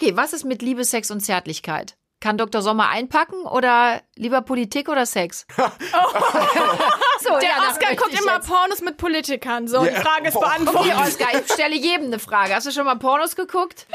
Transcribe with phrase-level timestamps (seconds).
[0.00, 1.96] Okay, was ist mit Liebe, Sex und Zärtlichkeit?
[2.20, 2.62] Kann Dr.
[2.62, 5.44] Sommer einpacken oder lieber Politik oder Sex?
[5.56, 9.66] so, Der ja, Oscar guckt immer Pornos mit Politikern.
[9.66, 10.00] So, die Ja.
[10.00, 10.40] Frage ist Oh.
[10.40, 10.92] beantwortet.
[10.92, 12.54] Okay, Oscar, ich stelle jedem eine Frage.
[12.54, 13.88] Hast du schon mal Pornos geguckt?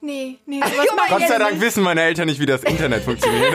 [0.00, 0.58] Nee, nee,
[1.08, 3.54] Gott sei jetzt Dank wissen meine Eltern nicht, wie das Internet funktioniert.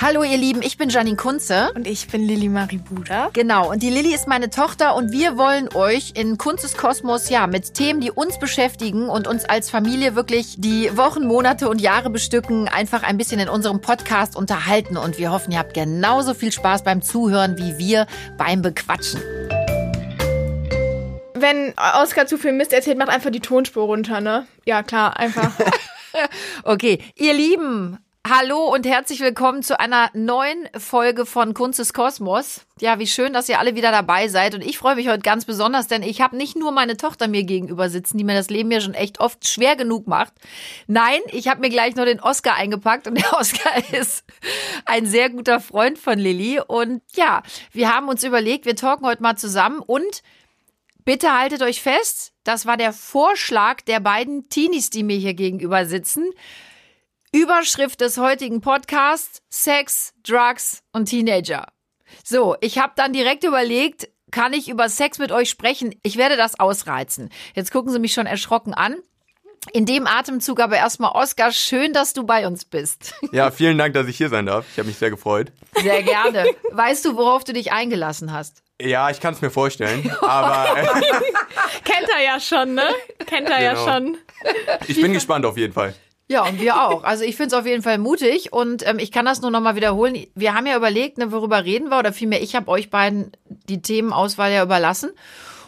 [0.00, 1.72] Hallo ihr Lieben, ich bin Janine Kunze.
[1.74, 3.30] Und ich bin Lili Marie Buda.
[3.32, 7.30] Genau, und die Lilly ist meine Tochter und wir wollen euch in Kunst des Kosmos
[7.30, 11.80] ja mit Themen, die uns beschäftigen und uns als Familie wirklich die Wochen, Monate und
[11.80, 16.32] Jahre bestücken, einfach ein bisschen in unserem Podcast unterhalten und wir hoffen, ihr habt genauso
[16.32, 18.06] viel Spaß beim Zuhören wie wir
[18.36, 19.20] beim Bequatschen.
[21.34, 24.46] Wenn Oscar zu viel Mist erzählt, macht einfach die Tonspur runter, ne?
[24.64, 25.50] Ja, klar, einfach.
[26.64, 32.66] Okay, ihr Lieben, hallo und herzlich willkommen zu einer neuen Folge von Kunst des Kosmos.
[32.78, 35.46] Ja, wie schön, dass ihr alle wieder dabei seid und ich freue mich heute ganz
[35.46, 38.70] besonders, denn ich habe nicht nur meine Tochter mir gegenüber sitzen, die mir das Leben
[38.70, 40.34] ja schon echt oft schwer genug macht.
[40.86, 44.24] Nein, ich habe mir gleich noch den Oscar eingepackt und der Oscar ist
[44.84, 49.22] ein sehr guter Freund von Lilly und ja, wir haben uns überlegt, wir talken heute
[49.22, 50.22] mal zusammen und
[51.04, 55.86] Bitte haltet euch fest, das war der Vorschlag der beiden Teenies, die mir hier gegenüber
[55.86, 56.26] sitzen.
[57.32, 61.66] Überschrift des heutigen Podcasts: Sex, Drugs und Teenager.
[62.24, 65.94] So, ich habe dann direkt überlegt, kann ich über Sex mit euch sprechen?
[66.02, 67.30] Ich werde das ausreizen.
[67.54, 68.96] Jetzt gucken Sie mich schon erschrocken an.
[69.72, 73.12] In dem Atemzug aber erstmal, Oskar, schön, dass du bei uns bist.
[73.32, 74.64] ja, vielen Dank, dass ich hier sein darf.
[74.72, 75.52] Ich habe mich sehr gefreut.
[75.82, 76.46] Sehr gerne.
[76.70, 78.62] Weißt du, worauf du dich eingelassen hast?
[78.80, 80.74] Ja, ich kann es mir vorstellen, aber
[81.84, 82.84] Kennt er ja schon, ne?
[83.26, 83.86] Kennt er Genau.
[83.86, 84.16] ja schon.
[84.86, 85.94] ich bin gespannt auf jeden Fall.
[86.30, 87.04] Ja, und wir auch.
[87.04, 89.76] Also ich finde es auf jeden Fall mutig und ähm, ich kann das nur nochmal
[89.76, 90.26] wiederholen.
[90.34, 93.80] Wir haben ja überlegt, ne, worüber reden wir oder vielmehr, ich habe euch beiden die
[93.80, 95.10] Themenauswahl ja überlassen.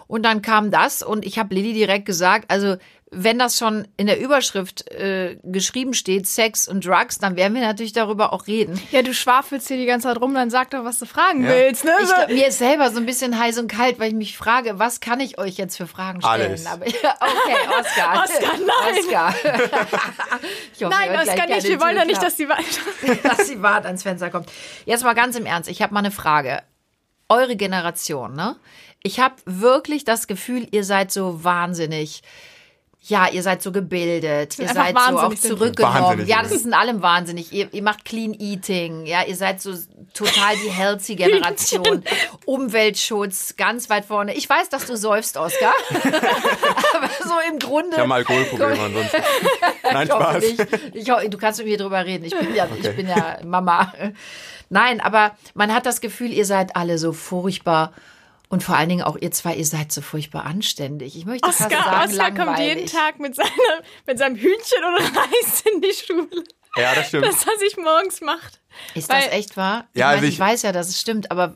[0.06, 2.77] Und dann kam das und ich habe Lilly direkt gesagt, also
[3.12, 7.61] wenn das schon in der Überschrift äh, geschrieben steht, Sex und Drugs, dann werden wir
[7.62, 8.80] natürlich darüber auch reden.
[8.92, 11.50] Ja, du schwafelst hier die ganze Zeit rum, dann sag doch, was du fragen Ja.
[11.50, 11.93] willst, ne?
[12.28, 15.00] Ich, mir ist selber so ein bisschen heiß und kalt, weil ich mich frage, was
[15.00, 16.41] kann ich euch jetzt für Fragen stellen?
[16.43, 16.66] Alles.
[16.66, 18.25] Aber, ja, okay, Oscar.
[18.25, 18.98] Oscar, nein.
[18.98, 19.34] Oscar.
[20.75, 21.69] Ich hoffe, Nein, Oscar nicht.
[21.69, 23.19] Wir wollen doch nicht, dass die weiter.
[23.28, 24.50] dass sie wart ans Fenster kommt.
[24.87, 26.62] Jetzt mal ganz im Ernst, ich habe mal eine Frage.
[27.28, 28.56] Eure Generation, ne?
[29.03, 32.22] Ich habe wirklich das Gefühl, ihr seid so wahnsinnig.
[33.03, 36.27] Ja, ihr seid so gebildet, ihr seid so auch zurückgenommen.
[36.27, 37.50] Ja, das ist in allem wahnsinnig.
[37.50, 39.72] Ihr, ihr macht Clean Eating, ja, ihr seid so
[40.12, 42.05] total die healthy Generation.
[42.44, 44.34] Umweltschutz, ganz weit vorne.
[44.34, 45.72] Ich weiß, dass du säufst, Oscar.
[46.94, 47.93] Aber so im Grunde.
[47.93, 49.22] Ich habe Alkoholprobleme ansonsten.
[49.93, 50.44] Nein, Ich hoffe Spaß.
[50.44, 50.66] nicht.
[50.94, 52.25] Ich hoffe, du kannst mit mir drüber reden.
[52.27, 53.93] Ich bin ja, ich bin ja Mama.
[54.69, 57.93] Nein, aber man hat das Gefühl, ihr seid alle so furchtbar.
[58.50, 61.16] Und vor allen Dingen auch ihr zwei, ihr seid so furchtbar anständig.
[61.16, 62.93] Ich möchte fast Oscar, sagen, Oscar kommt jeden langweilig.
[62.93, 63.49] Tag mit, seiner,
[64.06, 66.44] mit seinem Hühnchen und Reis in die Schule.
[66.77, 67.27] Ja, das stimmt.
[67.27, 68.60] Das, was ich morgens macht.
[68.94, 69.87] Ist Weil- das echt wahr?
[69.94, 71.55] Ich, Ja, meine, also ich ich- weiß ja, dass es stimmt, aber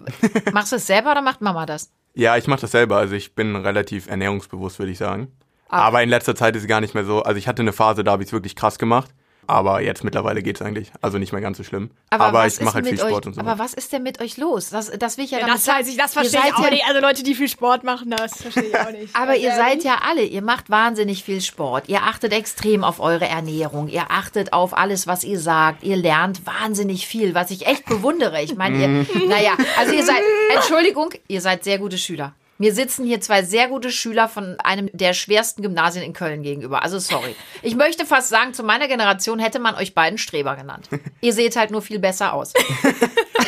[0.52, 1.90] machst du es selber oder macht Mama das?
[2.14, 2.96] Ja, ich mache das selber.
[2.98, 5.32] Also ich bin relativ ernährungsbewusst, würde ich sagen.
[5.68, 5.80] Ah.
[5.82, 7.22] Aber in letzter Zeit ist es gar nicht mehr so.
[7.22, 9.10] Also ich hatte eine Phase, da habe ich es wirklich krass gemacht.
[9.46, 10.92] Aber jetzt mittlerweile geht's eigentlich.
[11.00, 11.90] Also nicht mehr ganz so schlimm.
[12.10, 13.40] Aber, was ich mache halt viel Sport euch, und so.
[13.40, 14.70] Aber was ist denn mit euch los?
[14.70, 16.70] Das, das will ich ja, damit Das weiß ich, das verstehe seid ich auch ja,
[16.70, 16.84] nicht.
[16.86, 19.14] Also Leute, die viel Sport machen, das verstehe ich auch nicht.
[19.16, 21.88] Aber ihr seid ja alle, ihr macht wahnsinnig viel Sport.
[21.88, 23.88] Ihr achtet extrem auf eure Ernährung.
[23.88, 25.82] Ihr achtet auf alles, was ihr sagt.
[25.82, 28.42] Ihr lernt wahnsinnig viel, was ich echt bewundere.
[28.42, 28.88] Ich meine, ihr,
[29.28, 30.22] naja, also ihr seid,
[30.54, 32.34] Entschuldigung, ihr seid sehr gute Schüler.
[32.58, 36.82] Mir sitzen hier zwei sehr gute Schüler von einem der schwersten Gymnasien in Köln gegenüber.
[36.82, 37.34] Also sorry.
[37.62, 40.88] Ich möchte fast sagen, zu meiner Generation hätte man euch beiden Streber genannt.
[41.20, 42.52] Ihr seht halt nur viel besser aus.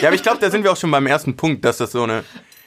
[0.02, 2.02] Ja, aber ich glaube, da sind wir auch schon beim ersten Punkt, dass das so
[2.02, 2.22] eine,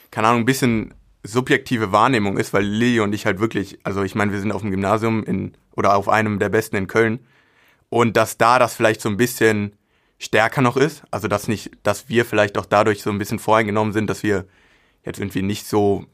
[0.09, 4.15] keine Ahnung, ein bisschen subjektive Wahrnehmung ist, weil Lilly und ich halt wirklich, also ich
[4.15, 7.19] meine, wir sind auf dem Gymnasium in, oder auf einem der besten in Köln.
[7.89, 9.75] Und dass da das vielleicht so ein bisschen
[10.17, 13.93] stärker noch ist, also dass nicht, dass wir vielleicht auch dadurch so ein bisschen voreingenommen
[13.93, 14.45] sind, dass wir
[15.05, 16.05] jetzt irgendwie nicht so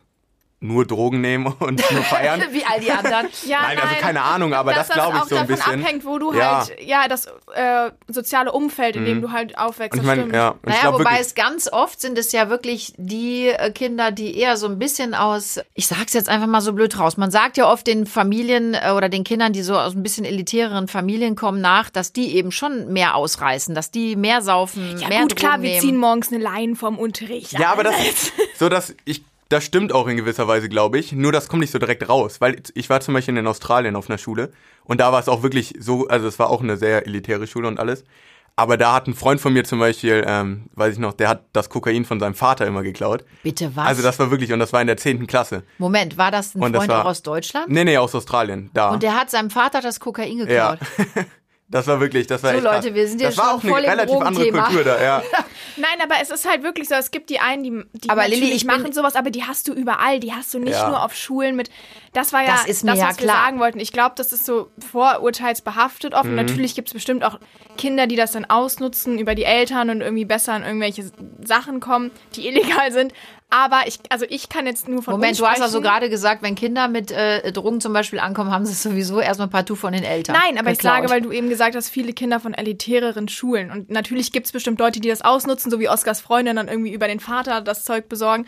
[0.61, 2.41] nur Drogen nehmen und nur feiern.
[2.51, 3.27] Wie all die anderen.
[3.45, 5.83] Ja, Nein, also keine Ahnung, aber das glaube ich auch so ein davon bisschen.
[5.83, 6.59] abhängt, wo du Ja.
[6.65, 9.99] halt, ja, das äh, soziale Umfeld, in dem du halt aufwächst.
[9.99, 10.33] Ich das stimmt.
[10.33, 14.11] ja, Naja, glaube wobei wirklich, es ganz oft sind es ja wirklich die äh, Kinder,
[14.11, 17.17] die eher so ein bisschen aus, ich sag's jetzt einfach mal so blöd raus.
[17.17, 20.25] Man sagt ja oft den Familien äh, oder den Kindern, die so aus ein bisschen
[20.25, 25.09] elitäreren Familien kommen, nach, dass die eben schon mehr ausreißen, dass die mehr saufen, Ja
[25.09, 25.81] mehr gut, klar, Drogen wir nehmen.
[25.81, 27.51] ziehen morgens eine Leine vom Unterricht.
[27.53, 31.11] Ja, aber das Also, so dass ich das stimmt auch in gewisser Weise, glaube ich.
[31.11, 34.09] Nur das kommt nicht so direkt raus, weil ich war zum Beispiel in Australien auf
[34.09, 34.51] einer Schule
[34.83, 37.67] und da war es auch wirklich so, also es war auch eine sehr elitäre Schule
[37.67, 38.03] und alles.
[38.57, 41.43] Aber da hat ein Freund von mir zum Beispiel, ähm, weiß ich noch, der hat
[41.51, 43.25] das Kokain von seinem Vater immer geklaut.
[43.43, 43.85] Bitte was?
[43.85, 45.27] Also das war wirklich, und das war in der 10.
[45.27, 45.63] Klasse.
[45.77, 47.67] Moment, war das ein Und das Freund war- auch aus Deutschland?
[47.67, 48.91] Nee, nee, aus Australien, da.
[48.91, 50.77] Und der hat seinem Vater das Kokain ja.
[51.67, 52.63] das war wirklich, das war So, echt.
[52.65, 54.51] Leute, wir sind ja Das war schon auch eine relativ andere.
[54.51, 55.23] Kultur da, ja.
[55.77, 58.39] Nein, aber es ist halt wirklich so, es gibt die einen, die, die Aber natürlich
[58.41, 60.87] Lilly, ich machen sowas, aber die hast du überall, die hast du nicht Ja.
[60.89, 61.69] nur auf Schulen mit,
[62.15, 63.45] das war ja Das ist mir ja was wir klar.
[63.45, 63.79] sagen wollten.
[63.79, 64.69] Ich glaube, das ist so
[65.19, 66.31] vorurteilsbehaftet oft Mhm.
[66.31, 67.39] und natürlich gibt es bestimmt auch
[67.77, 71.11] Kinder, die das dann ausnutzen über die Eltern und irgendwie besser an irgendwelche
[71.43, 73.13] Sachen kommen, die illegal sind.
[73.51, 76.55] Aber ich, also ich kann jetzt nur von Moment, du hast also gerade gesagt, wenn
[76.55, 80.03] Kinder mit äh, Drogen zum Beispiel ankommen, haben sie es sowieso erstmal partout von den
[80.03, 80.35] Eltern.
[80.35, 80.95] Nein, aber ich geklaut.
[80.97, 83.69] sage, weil du eben gesagt hast, viele Kinder von elitäreren Schulen.
[83.71, 86.91] Und natürlich gibt es bestimmt Leute, die das ausnutzen, so wie Oskars Freundin dann irgendwie
[86.93, 88.45] über den Vater das Zeug besorgen.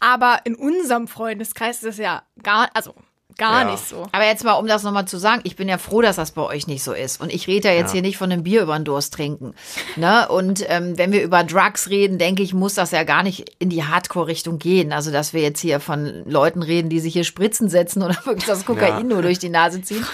[0.00, 2.94] Aber in unserem Freundeskreis ist es ja gar, also
[3.38, 3.70] gar Ja.
[3.72, 4.06] nicht so.
[4.12, 6.42] Aber jetzt mal, um das nochmal zu sagen, ich bin ja froh, dass das bei
[6.42, 7.20] euch nicht so ist.
[7.20, 9.54] Und ich rede ja jetzt hier nicht von einem Bier über den Durst trinken.
[9.96, 10.28] Ne?
[10.28, 13.70] Und ähm, wenn wir über Drugs reden, denke ich, muss das ja gar nicht in
[13.70, 14.92] die Hardcore-Richtung gehen.
[14.92, 18.44] Also, dass wir jetzt hier von Leuten reden, die sich hier Spritzen setzen oder wirklich
[18.46, 19.02] das Kokain Ja.
[19.02, 20.04] nur durch die Nase ziehen.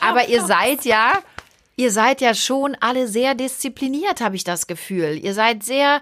[0.00, 1.12] Aber ihr seid ja,
[1.76, 5.18] ihr seid ja schon alle sehr diszipliniert, habe ich das Gefühl.
[5.22, 6.00] Ihr seid sehr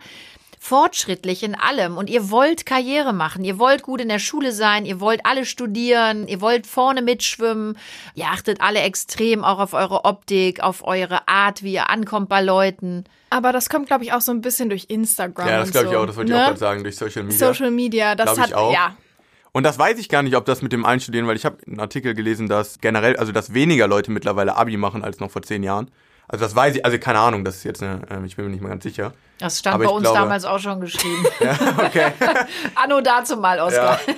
[0.63, 4.85] fortschrittlich in allem und ihr wollt Karriere machen, ihr wollt gut in der Schule sein,
[4.85, 7.79] ihr wollt alle studieren, ihr wollt vorne mitschwimmen,
[8.15, 12.43] ihr achtet alle extrem auch auf eure Optik, auf eure Art, wie ihr ankommt bei
[12.43, 13.05] Leuten.
[13.31, 15.49] Aber das kommt, glaube ich, auch so ein bisschen durch Instagram.
[15.49, 16.43] Ja, das und glaube ich so, auch, das wollte ich ne?
[16.43, 17.39] auch gerade sagen, durch Social Media.
[17.39, 18.73] Social Media, das Glaub ich hat, auch.
[18.73, 18.97] ja.
[19.53, 21.81] Und das weiß ich gar nicht, ob das mit dem Einstudieren, weil ich habe einen
[21.81, 25.63] Artikel gelesen, dass generell, also dass weniger Leute mittlerweile Abi machen als noch vor zehn
[25.63, 25.91] Jahren.
[26.33, 28.53] Also das weiß ich, also keine Ahnung, das ist jetzt eine, ähm, ich bin mir
[28.53, 29.13] nicht mehr ganz sicher.
[29.39, 31.25] Das stand Aber bei uns glaube- damals auch schon geschrieben.
[31.79, 32.13] Okay.
[32.77, 33.99] Anno dazu mal, Oskar.
[34.07, 34.15] Ja.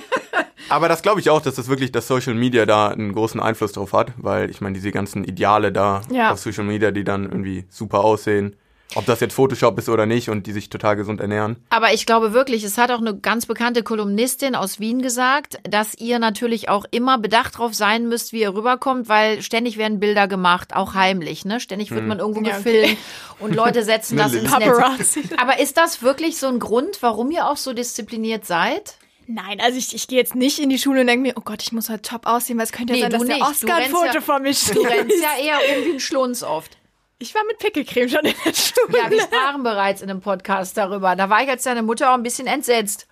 [0.69, 3.71] Aber das glaube ich auch, dass das wirklich, dass Social Media da einen großen Einfluss
[3.71, 6.31] drauf hat, weil ich meine, diese ganzen Ideale da Ja.
[6.31, 8.55] auf Social Media, die dann irgendwie super aussehen,
[8.95, 11.57] ob das jetzt Photoshop ist oder nicht und die sich total gesund ernähren.
[11.69, 15.95] Aber ich glaube wirklich, es hat auch eine ganz bekannte Kolumnistin aus Wien gesagt, dass
[15.95, 20.27] ihr natürlich auch immer bedacht drauf sein müsst, wie ihr rüberkommt, weil ständig werden Bilder
[20.27, 21.59] gemacht, auch heimlich, ne?
[21.59, 22.97] Ständig wird man irgendwo Ja, gefilmt
[23.39, 25.19] und Leute setzen das ins Paparazzi.
[25.21, 25.29] Netz.
[25.37, 28.95] Aber ist das wirklich so ein Grund, warum ihr auch so diszipliniert seid?
[29.25, 31.61] Nein, also ich, ich gehe jetzt nicht in die Schule und denke mir, oh Gott,
[31.63, 33.45] ich muss heute top aussehen, weil es könnte ja Nee, sein, dass du der nicht.
[33.47, 34.75] Du Oscar ein rennst Foto ja- von mir Du schießt.
[34.85, 36.77] rennst ja eher um wie ein Schlunz oft.
[37.19, 38.97] Ich war mit Pickelcreme schon in der Schule.
[39.01, 41.15] Ja, wir sprachen bereits in einem Podcast darüber.
[41.15, 43.07] Da war ich als deine Mutter auch ein bisschen entsetzt.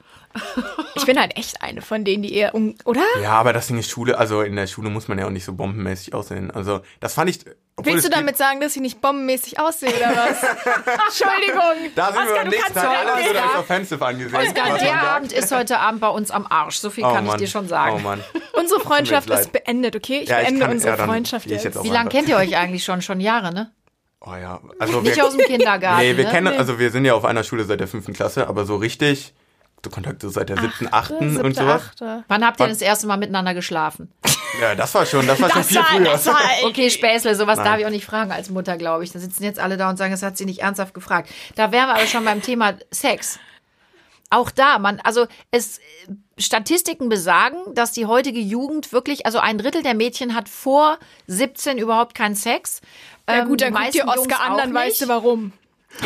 [0.96, 3.04] Ich bin halt echt eine von denen, die eher um, oder?
[3.22, 5.44] Ja, aber das Ding ist Schule, also in der Schule muss man ja auch nicht
[5.44, 6.52] so bombenmäßig aussehen.
[6.52, 7.40] Also das fand ich.
[7.84, 10.44] Willst du damit sagen, dass ich nicht bombenmäßig aussehe oder was?
[11.08, 11.92] Entschuldigung.
[11.96, 13.42] Da sind wir Oscar, beim du nächsten kannst Tag doch alle so nicht.
[13.44, 14.32] als offensive angesehen.
[14.32, 15.02] Man der.
[15.02, 16.78] Abend ist heute Abend bei uns am Arsch.
[16.78, 17.40] So viel Oh kann ich Mann.
[17.40, 17.96] dir schon sagen.
[17.96, 18.24] Oh Mann.
[18.54, 20.20] Unsere Freundschaft ist beendet, okay?
[20.20, 21.64] Ich Ja, ich beende kann- unsere ja, Freundschaft ich jetzt.
[21.66, 23.02] jetzt auch Wie lange kennt ihr euch eigentlich schon?
[23.02, 23.72] Schon Jahre, ne?
[24.24, 26.00] Oh ja, also Nicht wir, aus dem Kindergarten.
[26.00, 26.32] nee, wir ne?
[26.32, 29.34] kennen, also wir sind ja auf einer Schule seit der fünften Klasse, aber so richtig,
[29.84, 31.82] so Kontakte seit der siebten, achten und sowas.
[31.90, 32.24] Achte.
[32.28, 34.12] Wann habt ihr das erste Mal miteinander geschlafen?
[34.62, 36.20] Ja, das war schon, das war schon viel früher.
[36.66, 37.66] Okay, Späßle, sowas Nein.
[37.66, 39.12] darf ich auch nicht fragen als Mutter, glaube ich.
[39.12, 41.32] Da sitzen jetzt alle da und sagen, das hat sie nicht ernsthaft gefragt.
[41.56, 43.40] Da wären wir aber schon beim Thema Sex.
[44.30, 45.80] Auch da, man, also es
[46.42, 50.98] Statistiken besagen, dass die heutige Jugend wirklich, also ein Drittel der Mädchen hat vor
[51.28, 52.82] 17 überhaupt keinen Sex.
[53.28, 55.54] Ja Ähm, gut, die dann guck dir Oscar an, dann weißt du warum.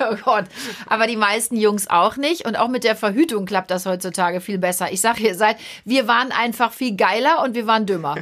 [0.00, 0.44] Oh Gott.
[0.86, 2.46] Aber die meisten Jungs auch nicht.
[2.46, 4.92] Und auch mit der Verhütung klappt das heutzutage viel besser.
[4.92, 8.16] Ich sage ihr seid, wir waren einfach viel geiler und wir waren dümmer.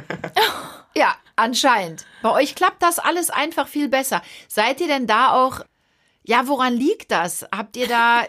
[0.95, 2.05] ja, anscheinend.
[2.21, 4.21] Bei euch klappt das alles einfach viel besser.
[4.47, 5.61] Seid ihr denn da auch,
[6.23, 7.45] ja, woran liegt das?
[7.55, 8.23] Habt ihr da,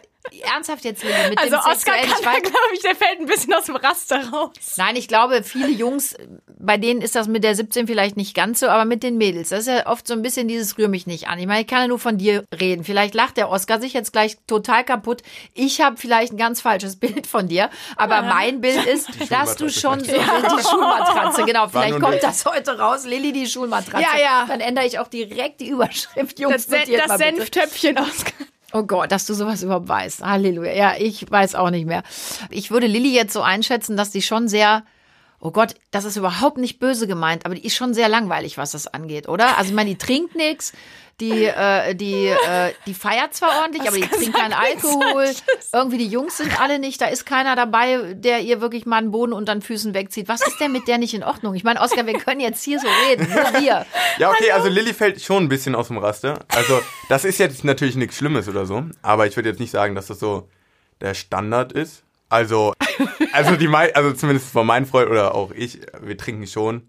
[0.53, 2.95] ernsthaft jetzt, Lilly, mit Also dem Oscar Sexuellen, kann ich da, weiß, glaube ich, der
[2.95, 4.51] fällt ein bisschen aus dem Raster raus.
[4.77, 6.15] Nein, ich glaube, viele Jungs,
[6.59, 9.51] bei denen ist das mit der 17 vielleicht nicht ganz so, aber mit den Mädels,
[9.51, 11.39] das ist ja oft so ein bisschen dieses rühr mich nicht an.
[11.39, 12.85] Ich meine, ich kann ja nur von dir reden.
[12.85, 15.23] Vielleicht lacht der Oscar sich jetzt gleich total kaputt.
[15.55, 19.69] Ich habe vielleicht ein ganz falsches Bild von dir, aber mein Bild ist, dass du
[19.69, 20.53] schon so vielleicht.
[20.53, 22.25] die Schulmatratze, genau, vielleicht kommt nicht.
[22.25, 24.07] das heute raus, Lilly die Schulmatratze.
[24.17, 24.45] Ja, ja.
[24.47, 27.37] Dann ändere ich auch direkt die Überschrift, Jungs, Das, das mal bitte.
[27.37, 28.33] Senftöpfchen, Oscar.
[28.73, 30.23] Oh Gott, dass du sowas überhaupt weißt.
[30.25, 30.73] Halleluja.
[30.73, 32.03] Ja, ich weiß auch nicht mehr.
[32.51, 34.85] Ich würde Lilly jetzt so einschätzen, dass die schon sehr,
[35.43, 38.71] oh Gott, das ist überhaupt nicht böse gemeint, aber die ist schon sehr langweilig, was
[38.71, 39.59] das angeht, oder?
[39.59, 40.73] Also ich meine, die trinkt nix,
[41.21, 45.27] die, äh, die, äh, die feiert zwar ordentlich, aber die trinkt keinen Alkohol.
[45.73, 49.11] Irgendwie die Jungs sind alle nicht, da ist keiner dabei, der ihr wirklich mal einen
[49.11, 50.29] Boden unter den Füßen wegzieht.
[50.29, 51.55] Was ist denn mit der nicht in Ordnung?
[51.55, 53.85] Ich meine, Oskar, wir können jetzt hier so reden, nur wir.
[54.19, 56.39] Ja, okay, also Lilly fällt schon ein bisschen aus dem Raster.
[56.49, 59.97] Also, das ist jetzt natürlich nichts Schlimmes oder so, aber ich würde jetzt nicht sagen,
[59.97, 60.49] dass das so
[61.01, 62.05] der Standard ist.
[62.33, 62.73] Also,
[63.35, 66.89] also die mei also zumindest von meinen Freunden oder auch ich, wir trinken schon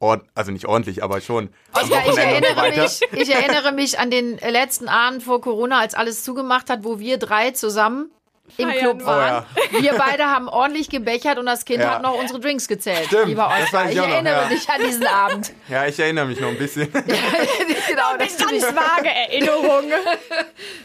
[0.00, 1.50] ord also nicht ordentlich, aber schon.
[1.80, 6.24] ich so erinnere, mich, ich erinnere mich an den letzten Abend vor Corona, als alles
[6.24, 8.10] zugemacht hat, wo wir drei zusammen
[8.56, 9.44] im Club waren.
[9.74, 11.94] Oh Wir beide haben ordentlich gebechert und das Kind Ja.
[11.94, 13.06] hat noch unsere Drinks gezählt.
[13.06, 13.84] Stimmt, lieber Oskar.
[13.86, 14.48] ich ich noch, erinnere ja.
[14.48, 15.52] mich an diesen Abend.
[15.68, 16.90] Ja, ich erinnere mich noch ein bisschen.
[16.92, 19.92] genau, das Ganz vage Erinnerungen.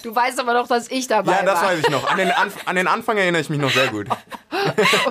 [0.03, 1.69] Du weißt aber doch, dass ich dabei Ja, das war.
[1.69, 2.09] weiß ich noch.
[2.09, 4.07] An den, Anf an den Anfang erinnere ich mich noch sehr gut.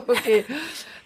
[0.07, 0.45] Okay.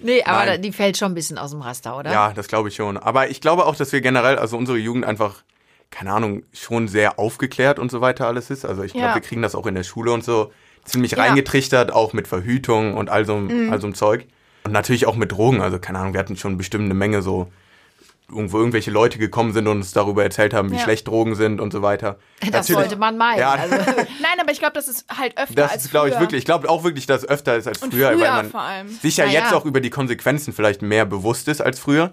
[0.01, 0.63] Nee, aber Nein.
[0.63, 2.13] die fällt schon ein bisschen aus dem Raster, oder?
[2.13, 2.97] Ja, das glaube ich schon.
[2.97, 5.43] Aber ich glaube auch, dass wir generell, also unsere Jugend einfach,
[5.91, 8.65] keine Ahnung, schon sehr aufgeklärt und so weiter alles ist.
[8.65, 9.15] Also ich glaube, Ja.
[9.15, 10.53] wir kriegen das auch in der Schule und so
[10.89, 13.73] ziemlich reingetrichtert, auch mit Verhütung und all so, Mhm.
[13.73, 14.27] all so Zeug.
[14.65, 15.61] Und natürlich auch mit Drogen.
[15.63, 17.51] Also keine Ahnung, wir hatten schon bestimmt eine Menge so,
[18.31, 20.83] irgendwo irgendwelche Leute gekommen sind und uns darüber erzählt haben, wie Ja.
[20.83, 22.19] schlecht Drogen sind und so weiter.
[22.41, 23.39] Das Natürlich- sollte man meinen.
[23.39, 23.75] Ja, Also,
[24.21, 26.41] Nein, aber ich glaube, das ist halt öfter Das als ist, glaube ich, wirklich.
[26.41, 28.61] Ich glaube auch wirklich, dass es öfter ist als Und früher, früher weil man vor
[28.61, 28.89] allem.
[28.89, 29.57] sich ja jetzt ja.
[29.57, 32.13] auch über die Konsequenzen vielleicht mehr bewusst ist als früher.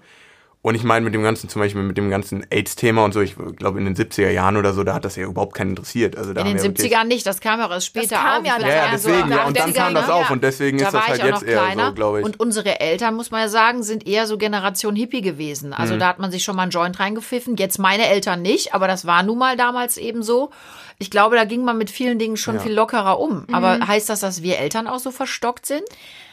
[0.66, 3.36] Und ich meine, mit dem ganzen, zum Beispiel mit dem ganzen AIDS-Thema und so, ich
[3.56, 6.16] glaube in den 70er Jahren oder so, da hat das ja überhaupt keinen interessiert.
[6.16, 8.40] Also da in den wir wirklich- 70ern nicht, das kam ja auch erst später kam
[8.40, 8.46] auf.
[8.48, 10.92] ja Ja, ja, deswegen, ja, und dann 80er, kam das auf und deswegen Da ist
[10.94, 11.86] das halt jetzt eher kleiner.
[11.86, 12.24] so, glaube ich.
[12.26, 15.72] Und unsere Eltern, muss man ja sagen, sind eher so Generation Hippie gewesen.
[15.72, 16.00] Also Mhm.
[16.00, 17.54] da hat man sich schon mal einen Joint reingepfiffen.
[17.56, 20.50] Jetzt meine Eltern nicht, aber das war nun mal damals eben so.
[20.98, 22.60] Ich glaube, da ging man mit vielen Dingen schon Ja.
[22.62, 23.46] viel lockerer um.
[23.52, 25.82] Aber heißt das, dass wir Eltern auch so verstockt sind?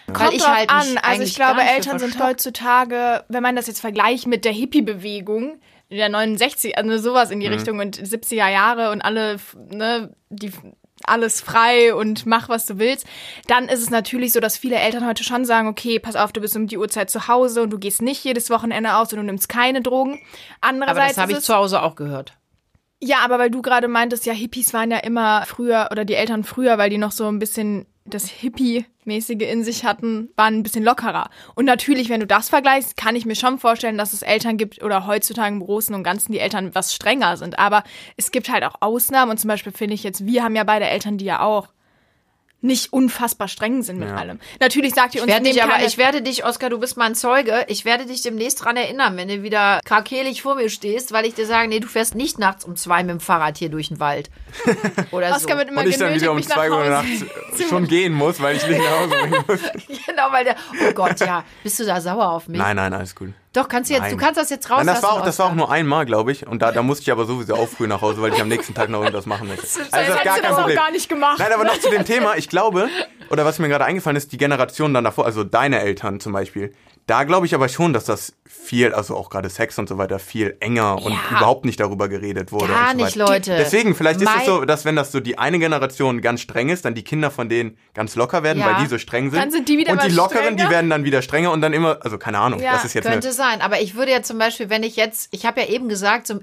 [0.08, 0.78] Kommt drauf halt mich an.
[0.80, 5.60] Also eigentlich ich glaube, Eltern sind heutzutage, wenn man das jetzt vergleicht mit der Hippie-Bewegung,
[5.90, 7.54] in der 69, also sowas in die Mhm.
[7.54, 9.38] Richtung und 70er Jahre und alle,
[9.70, 10.52] ne, die
[11.06, 13.06] alles frei und mach, was du willst,
[13.48, 16.40] dann ist es natürlich so, dass viele Eltern heute schon sagen, okay, pass auf, du
[16.42, 19.24] bist um die Uhrzeit zu Hause und du gehst nicht jedes Wochenende aus und du
[19.24, 20.14] nimmst keine Drogen.
[20.62, 22.34] Aber Andererseits das habe ich zu Hause auch gehört.
[23.02, 26.44] ja, aber weil du gerade meintest, ja, Hippies waren ja immer früher, oder die Eltern
[26.46, 30.84] früher, weil die noch so ein bisschen das Hippie-mäßige in sich hatten, waren ein bisschen
[30.84, 31.30] lockerer.
[31.56, 34.84] Und natürlich, wenn du das vergleichst, kann ich mir schon vorstellen, dass es Eltern gibt
[34.84, 37.60] oder heutzutage im Großen und Ganzen die Eltern was strenger sind.
[37.60, 37.84] Aber
[38.18, 40.86] es gibt halt auch Ausnahmen und zum Beispiel finde ich jetzt, wir haben ja beide
[40.86, 41.70] Eltern, die ja auch
[42.64, 44.16] nicht unfassbar streng sind mit Ja.
[44.16, 44.40] allem.
[44.60, 46.96] Natürlich sagt ihr uns, Ich werde nehmt dich, aber ich werde dich, Oskar, du bist
[46.98, 47.66] mein Zeuge.
[47.68, 51.34] Ich werde dich demnächst dran erinnern, wenn du wieder krakelig vor mir stehst, weil ich
[51.34, 54.00] dir sage, nee, du fährst nicht nachts um zwei mit dem Fahrrad hier durch den
[54.00, 54.30] Wald.
[55.12, 55.36] Oder so.
[55.36, 57.26] Oskar wird immer und ich dann genötigt, wieder um 2 Uhr nachts
[57.70, 59.60] schon gehen muss, weil ich nicht nach Hause bringen muss.
[60.08, 60.56] Genau, weil der,
[60.90, 62.58] oh Gott, ja, bist du da sauer auf mich?
[62.60, 63.34] Nein, nein, alles gut.
[63.54, 64.12] Doch, kannst du jetzt, Nein.
[64.12, 65.02] du kannst das jetzt Nein, rauslassen.
[65.02, 66.48] das war auch, das war auch nur einmal, glaube ich.
[66.48, 68.74] Und da, da musste ich aber sowieso auch früh nach Hause, weil ich am nächsten
[68.74, 69.64] Tag noch irgendwas machen möchte.
[69.64, 71.38] Also das hättest du das auch gar nicht gemacht.
[71.38, 72.36] Nein, aber noch zu dem Thema.
[72.36, 72.90] Ich glaube,
[73.30, 76.74] oder was mir gerade eingefallen ist, die Generation dann davor, also deine Eltern zum Beispiel,
[77.06, 80.20] da glaube ich aber schon, dass das viel, also auch gerade Sex und so weiter,
[80.20, 81.20] viel enger und Ja.
[81.38, 82.68] überhaupt nicht darüber geredet wurde.
[82.68, 83.16] Gar und so nicht.
[83.16, 83.56] Leute.
[83.58, 86.70] Deswegen, vielleicht ist Mein- es so, dass wenn das so die eine Generation ganz streng
[86.70, 88.68] ist, dann die Kinder von denen ganz locker werden, Ja.
[88.68, 89.40] weil die so streng sind.
[89.40, 90.70] Dann sind die wieder Und die Lockeren, die strenger.
[90.70, 93.32] werden dann wieder strenger und dann immer, also keine Ahnung, Ja, das ist jetzt Könnte
[93.32, 96.28] sein, aber ich würde ja zum Beispiel, wenn ich jetzt, ich habe ja eben gesagt,
[96.28, 96.40] so,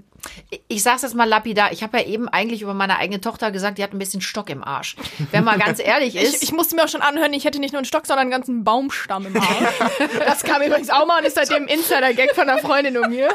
[0.68, 3.78] ich sag's jetzt mal lapidar, ich habe ja eben eigentlich über meine eigene Tochter gesagt,
[3.78, 4.96] die hat ein bisschen Stock im Arsch.
[5.30, 6.36] Wenn man ganz ehrlich ist.
[6.36, 8.30] Ich, ich musste mir auch schon anhören, ich hätte nicht nur einen Stock, sondern einen
[8.30, 9.78] ganzen Baumstamm im Arsch.
[10.18, 13.28] das kam übrigens auch mal und ist seitdem Insider-Gag von einer Freundin um mir.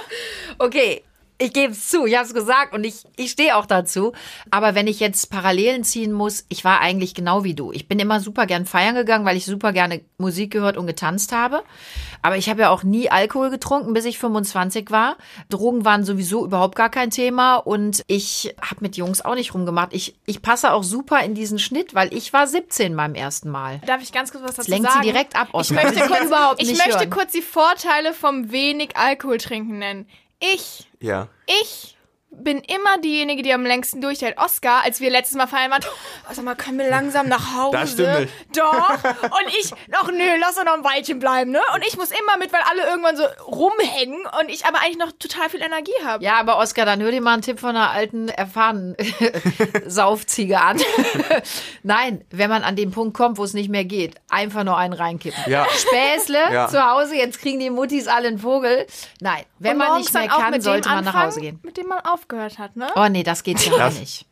[0.58, 1.04] Okay,
[1.38, 4.14] ich gebe es zu, ich habe es gesagt und ich, ich stehe auch dazu.
[4.52, 7.72] Aber wenn ich jetzt Parallelen ziehen muss, ich war eigentlich genau wie du.
[7.74, 11.32] Ich bin immer super gern feiern gegangen, weil ich super gerne Musik gehört und getanzt
[11.34, 11.64] habe.
[12.22, 15.18] Aber ich habe ja auch nie Alkohol getrunken, bis ich 25 war.
[15.50, 19.94] Drogen waren sowieso überhaupt gar kein Thema und ich habe mit Jungs auch nicht rumgemacht.
[19.94, 23.82] Ich, ich passe auch super in diesen Schnitt, weil ich war 17 beim ersten Mal.
[23.86, 25.06] Darf ich ganz kurz was dazu lenkt sie sagen?
[25.06, 25.84] direkt ab, Ich Oskar.
[25.84, 30.08] möchte, ich kurz, ich möchte kurz die Vorteile vom wenig Alkohol trinken nennen.
[30.40, 31.28] Ich, ja.
[31.46, 31.95] ich
[32.38, 34.38] bin immer diejenige, die am längsten durchhält.
[34.38, 37.78] Oscar, als wir letztes Mal feiern waren, oh, sag mal, können wir langsam nach Hause?
[37.78, 38.34] Das stimmt nicht.
[38.56, 38.90] Doch.
[38.90, 41.62] Und ich, ach nö, lass doch noch ein Weilchen bleiben, ne?
[41.74, 45.12] Und ich muss immer mit, weil alle irgendwann so rumhängen und ich aber eigentlich noch
[45.14, 46.24] total viel Energie habe.
[46.24, 48.96] Ja, aber Oskar, dann hör dir mal einen Tipp von einer alten, erfahrenen
[49.88, 50.80] Saufziege an.
[51.84, 54.94] Nein, wenn man an den Punkt kommt, wo es nicht mehr geht, einfach nur einen
[54.94, 55.44] reinkippen.
[55.48, 55.66] Ja.
[55.70, 56.68] Späßle Ja.
[56.68, 58.86] zu Hause, jetzt kriegen die Muttis alle einen Vogel.
[59.20, 61.60] Nein, wenn man nicht mehr kann, sollte man nach Hause gehen.
[61.64, 62.88] Mit dem man aufgehört hat, ne?
[62.96, 64.26] Oh nee, das geht gar Das- nicht.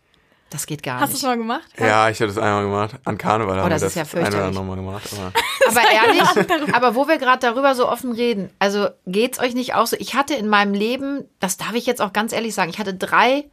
[0.49, 1.29] Das geht gar Hast du es nicht.
[1.29, 1.63] mal gemacht?
[1.79, 2.91] Ja, ich habe das einmal gemacht.
[3.05, 5.09] An Karneval haben Oh, das wir ist ja das ein oder andere Mal gemacht.
[5.11, 5.31] Aber
[5.67, 9.87] Aber ehrlich, aber wo wir gerade darüber so offen reden, also geht's euch nicht auch
[9.87, 9.95] so?
[9.99, 12.93] Ich hatte in meinem Leben, das darf ich jetzt auch ganz ehrlich sagen, ich hatte
[12.93, 13.45] drei,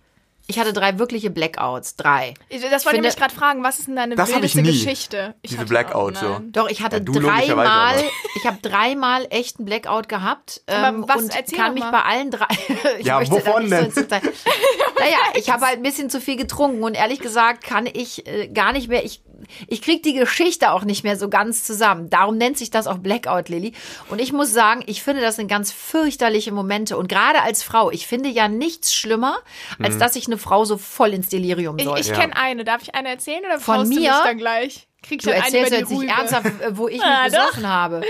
[0.50, 2.34] ich hatte drei wirkliche Blackouts, drei.
[2.70, 4.84] Das wollte ich mich gerade fragen, was ist denn deine Das hab ich wildeste nie.
[4.84, 5.34] Geschichte?
[5.42, 6.40] Ich Diese hatte Blackouts auch, so.
[6.50, 7.96] Doch, ich hatte Ja, dreimal,
[8.36, 11.92] ich habe dreimal echten Blackout gehabt Aber ähm, was- und erzähl kann mich mal.
[11.92, 12.46] bei allen drei.
[12.98, 14.08] ich Ja, möchte da wovon nicht so denn?
[14.08, 14.32] Detail-
[14.98, 18.48] naja, ich habe halt ein bisschen zu viel getrunken und ehrlich gesagt kann ich äh,
[18.48, 19.04] gar nicht mehr.
[19.04, 19.22] Ich
[19.68, 22.10] Ich krieg die Geschichte auch nicht mehr so ganz zusammen.
[22.10, 23.72] Darum nennt sich das auch Blackout, Lilly.
[24.10, 26.96] Und ich muss sagen, ich finde das sind ganz fürchterliche Momente.
[26.98, 29.38] Und gerade als Frau, ich finde ja nichts schlimmer,
[29.82, 32.00] als dass sich eine Frau so voll ins Delirium Ich, säuft.
[32.00, 32.64] ich kenne eine.
[32.64, 34.10] Darf ich eine erzählen oder Von brauchst du mir?
[34.10, 34.88] mich dann gleich?
[35.02, 37.04] Krieg ich Du dann eine erzählst über die jetzt nicht ernsthaft, äh, wo ich mich
[37.04, 37.38] Ah, doch.
[37.46, 38.00] besoffen habe.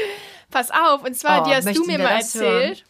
[0.50, 2.84] Pass auf, und zwar, Oh, die hast du mir mal das erzählt.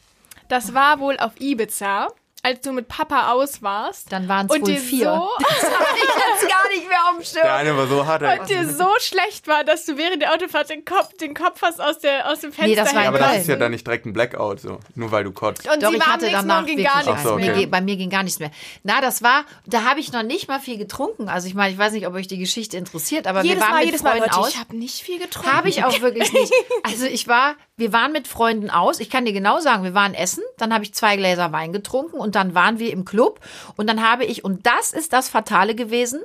[0.48, 2.08] Das war wohl auf Ibiza,
[2.42, 4.12] als du mit Papa aus warst.
[4.12, 5.04] Dann waren es und wohl dir vier.
[5.06, 7.52] So, Das habe ich jetzt gar nicht mehr auf dem Der Schirm.
[7.54, 8.22] eine war so hart.
[8.22, 11.80] und dir so schlecht war, dass du während der Autofahrt den Kopf, den Kopf fast
[11.80, 13.86] aus, der, aus dem Fenster Nee, das war Ja, aber das ist ja dann nicht
[13.86, 14.80] direkt ein Blackout, so.
[14.94, 15.68] Nur weil du kotzt.
[15.70, 17.56] Und Doch, sie ich hatte danach ging gar nichts so, okay.
[17.56, 17.66] mehr.
[17.66, 18.50] bei mir ging gar nichts mehr.
[18.82, 21.28] Na, das war, da habe ich noch nicht mal viel getrunken.
[21.28, 23.70] Also ich meine, ich weiß nicht, ob euch die Geschichte interessiert, aber Jedes wir waren
[23.72, 24.48] Mal, mit jedes Mal, Freunden Leute, aus.
[24.50, 25.52] ich habe nicht viel getrunken.
[25.52, 26.52] Habe ich auch wirklich nicht.
[26.82, 29.00] Also ich war, wir waren mit Freunden aus.
[29.00, 32.16] Ich kann dir genau sagen, wir waren essen, dann habe ich zwei Gläser Wein getrunken
[32.16, 33.40] und dann waren wir im Club
[33.76, 36.20] und dann habe ich, und das ist das Fatale gewesen,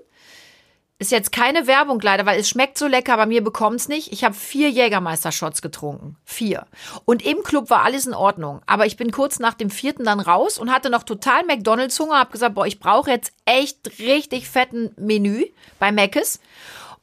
[0.98, 4.14] ist jetzt keine Werbung leider, weil es schmeckt so lecker, aber mir bekommt's nicht.
[4.14, 6.16] Ich habe vier Jägermeister-Shots getrunken.
[6.24, 6.68] Vier.
[7.04, 8.62] Und im Club war alles in Ordnung.
[8.66, 12.18] Aber ich bin kurz nach dem vierten dann raus und hatte noch total McDonalds-Hunger.
[12.18, 15.48] Hab gesagt, boah, ich brauche jetzt echt richtig fetten Menü
[15.80, 16.40] bei Mc's.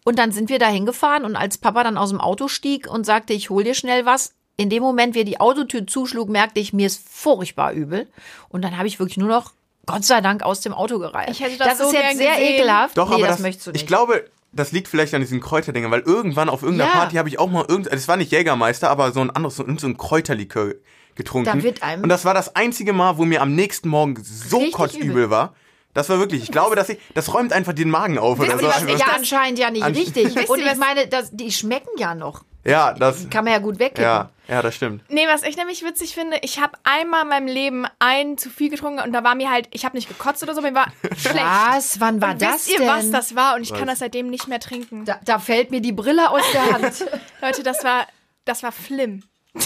[0.05, 3.05] Und dann sind wir da hingefahren und als Papa dann aus dem Auto stieg und
[3.05, 6.61] sagte, ich hol dir schnell was, in dem Moment, wie er die Autotür zuschlug, merkte
[6.61, 8.09] ich, mir ist furchtbar übel.
[8.49, 9.53] Und dann habe ich wirklich nur noch,
[9.87, 11.31] Gott sei Dank, aus dem Auto gereicht.
[11.31, 12.55] Ich hätte das so ist jetzt sehr gesehen.
[12.55, 12.97] ekelhaft.
[12.97, 13.83] Doch, nee, aber das, das, möchtest du nicht.
[13.83, 16.97] ich glaube, das liegt vielleicht an diesen Kräuterdingen, weil irgendwann auf irgendeiner Ja.
[16.99, 19.65] Party habe ich auch mal irgend, das war nicht Jägermeister, aber so ein anderes, so,
[19.79, 20.75] so ein Kräuterlikör
[21.15, 21.59] getrunken.
[21.59, 24.61] Da wird einem- Und das war das einzige Mal, wo mir am nächsten Morgen so
[24.71, 25.31] kotzübel übel.
[25.31, 25.55] war.
[25.95, 28.61] Das war wirklich, ich glaube, dass ich, das räumt einfach den Magen auf oder Wisst
[28.61, 28.65] so.
[28.65, 30.25] ihr, was Also- ja anscheinend ja nicht richtig.
[30.37, 32.45] Wisst Und ich meine, das, die schmecken ja noch.
[32.65, 34.05] Ja, das, Kann man ja gut wegkippen.
[34.05, 35.03] ja, ja, das stimmt.
[35.09, 38.71] Nee, was ich nämlich witzig finde, ich habe einmal in meinem Leben einen zu viel
[38.71, 41.45] getrunken und da war mir halt, ich habe nicht gekotzt oder so, mir war schlecht.
[41.45, 42.01] Was?
[42.01, 42.89] Wann war und das wisst ihr, denn?
[42.89, 43.57] was das war?
[43.57, 43.95] Und ich kann Was?
[43.95, 45.05] das seitdem nicht mehr trinken.
[45.05, 47.05] da, da fällt mir die Brille aus der Hand.
[47.41, 48.07] Leute, das war,
[48.45, 49.23] das war Flim.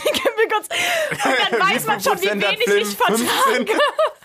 [0.49, 0.69] Kurz,
[1.25, 2.79] und dann weiß man schon, wie wenig Film?
[2.83, 3.25] ich vertrage.
[3.57, 3.77] 15?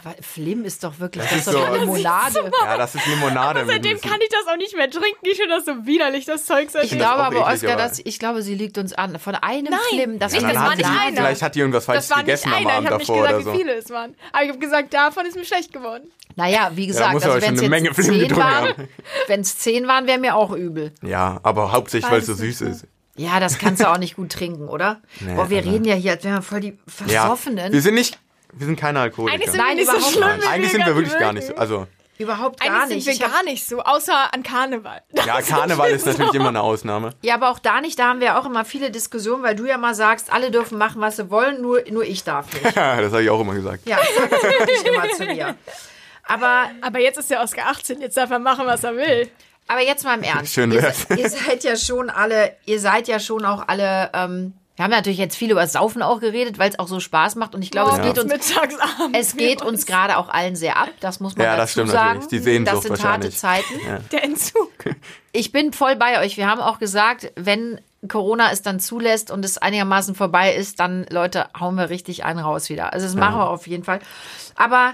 [0.03, 2.51] Aber Flim ist doch wirklich, das, Das ist so- Limonade.
[2.63, 3.59] Ja, das ist Limonade.
[3.59, 5.19] ein Seitdem kann ich das auch nicht mehr trinken.
[5.23, 6.67] Ich finde das so widerlich, das Zeug.
[6.67, 9.19] Ich das glaube aber, eklig, Oskar, aber- dass, ich glaube, sie lügt uns an.
[9.19, 11.17] Von einem Nein, Flim, das nicht, war das dann war hat nicht einer.
[11.17, 12.61] Vielleicht hat die irgendwas Das Falsches war nicht gegessen am einer.
[12.69, 13.53] Ich Abend habe nicht davor gesagt, so.
[13.53, 14.15] wie viele es waren.
[14.31, 16.11] Aber ich habe gesagt, davon ist mir schlecht geworden.
[16.35, 18.69] Naja, wie gesagt, muss also aber wenn es eine Menge jetzt Flim zehn getrunken waren,
[18.69, 18.87] haben.
[19.27, 20.93] wenn es zehn waren, wäre mir auch übel.
[21.03, 22.87] Ja, aber hauptsächlich, weil es so süß ist.
[23.15, 25.01] Ja, das kannst du auch nicht gut trinken, oder?
[25.19, 27.71] Nee, Boah, wir aber- reden ja hier, als wären wir voll die Ja, Versoffenen.
[27.73, 28.17] wir sind nicht,
[28.53, 29.35] wir sind keine Alkoholiker.
[29.35, 30.41] Eigentlich sind Nein, wir nicht so überhaupt schlimm, nicht.
[30.43, 31.55] wie Eigentlich sind wir wirklich gar nicht so.
[31.55, 33.05] Also, Überhaupt gar Eigentlich nicht.
[33.05, 35.01] sind Ich wir gar nicht so, außer an Karneval.
[35.25, 37.15] ja, Karneval ist natürlich immer eine Ausnahme.
[37.23, 39.79] Ja, aber auch da nicht, da haben wir auch immer viele Diskussionen, weil du ja
[39.79, 42.63] mal sagst, alle dürfen machen, was sie wollen, nur, nur ich darf nicht.
[42.77, 43.87] das habe ich auch immer gesagt.
[43.87, 43.97] Ja,
[44.29, 45.55] das wirklich immer zu mir.
[46.27, 49.27] Aber, Aber jetzt ist der Oscar 18, jetzt darf er machen, was er will.
[49.71, 50.53] Aber jetzt mal im Ernst.
[50.53, 51.07] Schön ihr, wär's.
[51.15, 55.19] ihr seid ja schon alle, ihr seid ja schon auch alle, ähm, wir haben natürlich
[55.19, 57.91] jetzt viel über Saufen auch geredet, weil es auch so Spaß macht und ich glaube,
[57.91, 59.17] es Morgens, geht uns mittags, abends.
[59.17, 61.89] Es geht uns gerade auch allen sehr ab, das muss man Ja, dazu das stimmt
[61.91, 62.19] sagen.
[62.19, 62.27] natürlich.
[62.29, 63.29] Die Sehnsucht das sind harte.
[63.29, 63.79] Zeiten.
[64.11, 64.71] Der Entzug.
[65.33, 66.35] Ich bin voll bei euch.
[66.35, 67.79] Wir haben auch gesagt, wenn
[68.09, 72.39] Corona es dann zulässt und es einigermaßen vorbei ist, dann, Leute, hauen wir richtig einen
[72.39, 72.91] raus wieder.
[72.91, 74.01] Also das machen wir auf jeden Fall.
[74.57, 74.93] Aber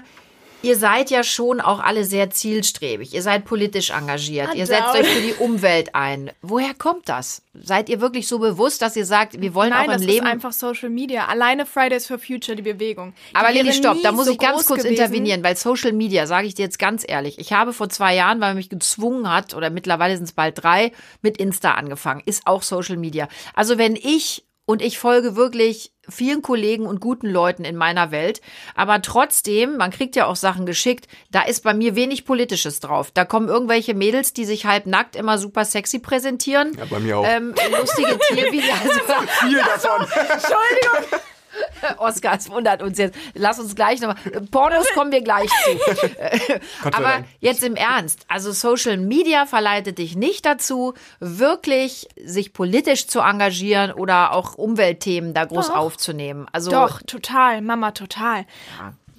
[0.62, 3.14] ihr seid ja schon auch alle sehr zielstrebig.
[3.14, 4.54] Ihr seid politisch engagiert.
[4.54, 6.30] Ihr setzt euch für die Umwelt ein.
[6.42, 7.42] Woher kommt das?
[7.54, 10.14] Seid ihr wirklich so bewusst, dass ihr sagt, wir wollen Nein, auch das im ist
[10.14, 11.26] Leben einfach Social Media.
[11.26, 13.14] Alleine Fridays for Future, die Bewegung.
[13.30, 14.96] Die Aber wäre stopp, da muss so ich ganz kurz gewesen.
[14.96, 18.40] intervenieren, weil Social Media, sage ich dir jetzt ganz ehrlich, ich habe vor zwei Jahren,
[18.40, 20.92] weil man mich gezwungen hat, oder mittlerweile sind es bald drei,
[21.22, 22.22] mit Insta angefangen.
[22.26, 23.28] Ist auch Social Media.
[23.54, 28.42] Also wenn ich, und ich folge wirklich vielen Kollegen und guten Leuten in meiner Welt,
[28.74, 33.10] aber trotzdem, man kriegt ja auch Sachen geschickt, da ist bei mir wenig Politisches drauf.
[33.10, 36.76] Da kommen irgendwelche Mädels, die sich halb nackt immer super sexy präsentieren.
[36.76, 37.24] Ja, bei mir auch.
[37.26, 38.68] Ähm, lustige Tiervideos.
[38.78, 40.02] Also, Viel davon.
[40.02, 41.20] Entschuldigung.
[41.98, 43.16] Oskar, es wundert uns jetzt.
[43.34, 44.16] Lass uns gleich nochmal.
[44.50, 45.78] Pornos kommen wir gleich zu.
[46.18, 46.60] Äh,
[46.92, 48.24] Aber jetzt im Ernst.
[48.28, 55.34] Also Social Media verleitet dich nicht dazu, wirklich sich politisch zu engagieren oder auch Umweltthemen
[55.34, 55.76] da groß Doch.
[55.76, 56.46] aufzunehmen.
[56.52, 58.46] Also Doch, total, Mama, total.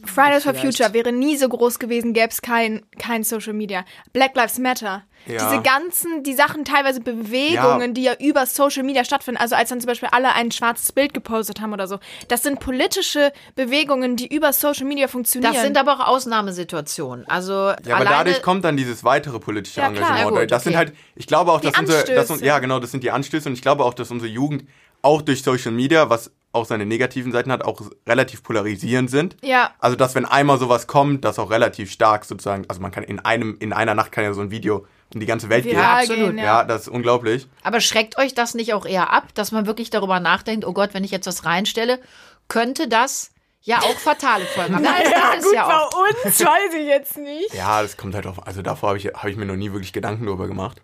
[0.04, 0.54] Fridays for.
[0.54, 3.86] Future wäre nie so groß gewesen, gäbe es kein, kein Social Media.
[4.14, 5.04] Black Lives Matter.
[5.26, 5.50] Ja.
[5.50, 7.88] Diese ganzen, die Sachen, teilweise Bewegungen, Ja.
[7.88, 9.40] die ja über Social Media stattfinden.
[9.40, 12.00] Also als dann zum Beispiel alle ein schwarzes Bild gepostet haben oder so.
[12.28, 15.54] Das sind politische Bewegungen, die über Social Media funktionieren.
[15.54, 17.28] das sind aber auch Ausnahmesituationen.
[17.28, 17.54] Also
[17.86, 20.10] Ja, aber dadurch kommt dann dieses weitere politische Ja, klar.
[20.10, 20.36] Engagement.
[20.36, 20.78] Ja, gut, das sind okay.
[20.88, 23.54] halt, ich glaube auch, Die dass unsere, dass, ja genau, das sind die Anstöße und
[23.54, 24.66] ich glaube auch, dass unsere Jugend
[25.02, 29.38] auch durch Social Media, was auch seine negativen Seiten hat, auch relativ polarisierend sind.
[29.44, 29.72] Ja.
[29.80, 33.20] Also, dass wenn einmal sowas kommt, das auch relativ stark sozusagen, also man kann in
[33.20, 35.74] einem, in einer Nacht kann ja so ein Video um die ganze Welt geht.
[35.76, 36.64] Viral absolut, gehen, Ja, ja.
[36.64, 37.48] das ist unglaublich.
[37.64, 40.94] Aber schreckt euch das nicht auch eher ab, dass man wirklich darüber nachdenkt, oh Gott,
[40.94, 42.00] wenn ich jetzt was reinstelle,
[42.48, 44.84] könnte das ja auch fatale Folgen haben.
[44.84, 45.04] Nein,
[45.36, 45.92] das ist ja auch.
[46.24, 47.54] uns weiß ich jetzt nicht.
[47.54, 48.46] Ja, das kommt halt auf.
[48.48, 50.82] Also davor habe ich, hab ich mir noch nie wirklich Gedanken drüber gemacht.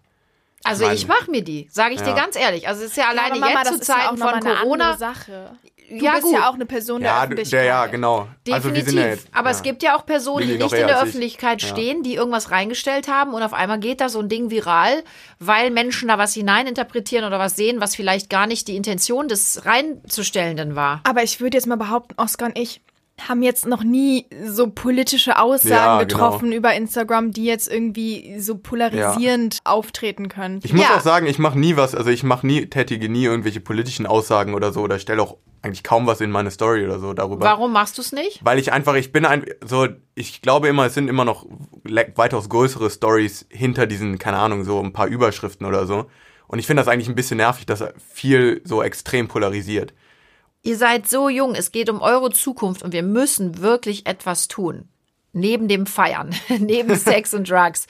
[0.64, 2.16] Also Meine- ich mache mir die, sage ich dir Ja.
[2.16, 2.68] ganz ehrlich.
[2.68, 4.32] Also es ist ja alleine aber Mama, jetzt das zu ist ja auch Zeiten noch
[4.32, 4.98] von Corona.
[4.98, 5.52] Sache.
[5.90, 6.34] Du Ja, bist gut.
[6.34, 7.54] ja auch eine Person der Ja, Öffentlichkeit.
[7.54, 8.28] der, ja, genau.
[8.48, 8.54] Definitiv.
[8.54, 9.56] Also wir sind ja jetzt, Aber ja.
[9.56, 11.04] es gibt ja auch Personen, die nicht in der ich.
[11.04, 11.68] Öffentlichkeit Ja.
[11.68, 15.04] stehen, die irgendwas reingestellt haben und auf einmal geht da so ein Ding viral,
[15.40, 19.64] weil Menschen da was hineininterpretieren oder was sehen, was vielleicht gar nicht die Intention des
[19.66, 21.02] Reinzustellenden war.
[21.04, 22.82] Aber ich würde jetzt mal behaupten, Oskar und ich
[23.30, 26.58] haben jetzt noch nie so politische Aussagen Ja, getroffen genau.
[26.58, 30.60] über Instagram, die jetzt irgendwie so polarisierend auftreten können.
[30.64, 30.98] Ich muss Ja.
[30.98, 34.54] auch sagen, ich mache nie was, also ich mache nie, tätige nie irgendwelche politischen Aussagen
[34.54, 37.44] oder so oder stelle auch eigentlich kaum was in meine Story oder so darüber.
[37.44, 38.46] Warum machst du es nicht?
[38.46, 41.46] Weil ich einfach, ich bin ein, so, ich glaube immer, es sind immer noch
[41.84, 46.06] weitaus größere Stories hinter diesen, keine Ahnung, so ein paar Überschriften oder so.
[46.48, 49.94] Und ich finde das eigentlich ein bisschen nervig, dass viel so extrem polarisiert.
[50.62, 54.88] Ihr seid so jung, es geht um eure Zukunft und wir müssen wirklich etwas tun.
[55.34, 57.88] Neben dem Feiern, neben Sex und Drugs.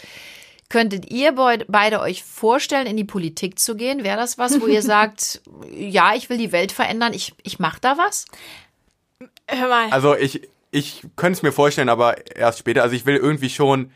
[0.76, 4.04] Könntet ihr beid- beide euch vorstellen, in die Politik zu gehen?
[4.04, 7.80] Wäre das was, wo ihr sagt, ja, ich will die Welt verändern, ich, ich mache
[7.80, 8.26] da was?
[9.48, 9.88] Hör mal.
[9.92, 12.84] Also ich, ich könnte es mir vorstellen, aber erst später.
[12.84, 13.92] Also ich will irgendwie schon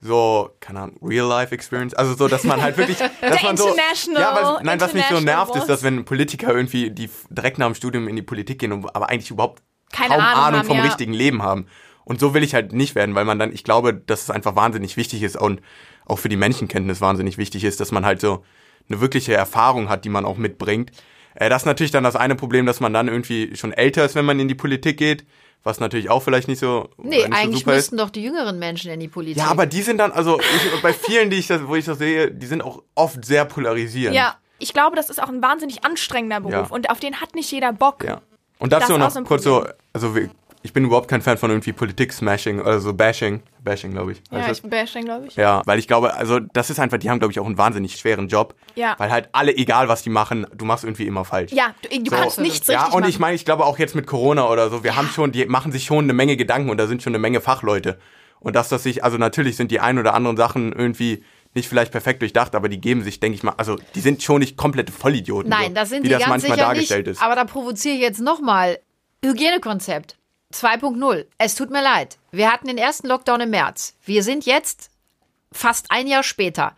[0.00, 1.94] so, keine Ahnung, Real-Life-Experience.
[1.94, 5.06] Also so, dass man halt wirklich, dass man so, international- ja, was, nein, was mich
[5.06, 8.58] so nervt, ist, dass wenn Politiker irgendwie, die direkt nach dem Studium in die Politik
[8.58, 10.82] gehen, und, aber eigentlich überhaupt Keine kaum Ahnung Ahnung, haben, vom ja.
[10.82, 11.68] richtigen Leben haben.
[12.04, 14.56] Und so will ich halt nicht werden, weil man dann, ich glaube, dass es einfach
[14.56, 15.60] wahnsinnig wichtig ist und
[16.06, 18.44] auch für die Menschenkenntnis wahnsinnig wichtig ist, dass man halt so
[18.90, 20.90] eine wirkliche Erfahrung hat, die man auch mitbringt.
[21.34, 24.14] Äh, das ist natürlich dann das eine Problem, dass man dann irgendwie schon älter ist,
[24.14, 25.24] wenn man in die Politik geht,
[25.62, 27.66] was natürlich auch vielleicht nicht so, Nee, nicht so eigentlich ist.
[27.66, 29.38] müssten doch die jüngeren Menschen in die Politik.
[29.38, 31.96] Ja, aber die sind dann, also ich, bei vielen, die ich das, wo ich das
[31.96, 34.14] sehe, die sind auch oft sehr polarisierend.
[34.14, 36.74] ja, ich glaube, das ist auch ein wahnsinnig anstrengender Beruf Ja.
[36.74, 38.04] und auf den hat nicht jeder Bock.
[38.04, 38.20] Ja.
[38.58, 40.28] Und dazu ist noch so kurz so, also wir-
[40.64, 44.22] ich bin überhaupt kein Fan von irgendwie Politik-Smashing, also Bashing, Bashing, glaube ich.
[44.32, 45.36] Ja, heißt ich Bashing, glaube ich.
[45.36, 47.96] ja, weil ich glaube, also das ist einfach, die haben, glaube ich, auch einen wahnsinnig
[47.96, 48.54] schweren Job.
[48.74, 48.94] Ja.
[48.96, 51.52] Weil halt alle, egal was die machen, du machst irgendwie immer falsch.
[51.52, 53.10] Ja, du, du kannst nichts Ja, richtig und machen.
[53.10, 55.70] ich meine, ich glaube auch jetzt mit Corona oder so, wir haben schon, die machen
[55.70, 57.98] sich schon eine Menge Gedanken und da sind schon eine Menge Fachleute.
[58.40, 61.22] Und dass das sich, also natürlich sind die ein oder anderen Sachen irgendwie
[61.52, 64.38] nicht vielleicht perfekt durchdacht, aber die geben sich, denke ich mal, also die sind schon
[64.38, 65.50] nicht komplette Vollidioten.
[65.50, 67.16] Nein, so, das sind wie die das ganz manchmal sicher dargestellt nicht.
[67.18, 67.22] ist.
[67.22, 68.78] Aber da provoziere ich jetzt nochmal.
[69.22, 70.16] Hygienekonzept
[70.54, 71.26] 2.0.
[71.38, 72.18] Es tut mir leid.
[72.30, 73.96] Wir hatten den ersten Lockdown im März.
[74.04, 74.90] Wir sind jetzt
[75.52, 76.76] fast ein Jahr später.